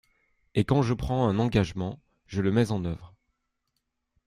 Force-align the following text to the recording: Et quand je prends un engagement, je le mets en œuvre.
Et 0.55 0.65
quand 0.65 0.81
je 0.81 0.95
prends 0.95 1.27
un 1.29 1.37
engagement, 1.37 1.99
je 2.25 2.41
le 2.41 2.51
mets 2.51 2.71
en 2.71 2.85
œuvre. 2.85 3.13